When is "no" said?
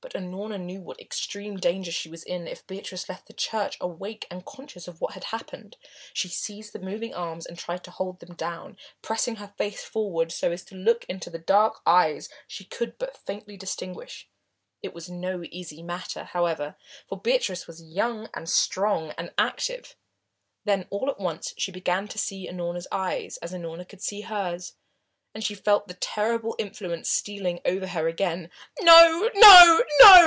15.10-15.42, 28.80-29.30, 29.34-29.82, 30.00-30.24